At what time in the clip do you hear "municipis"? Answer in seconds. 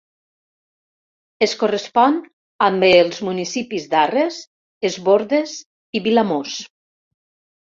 3.27-3.87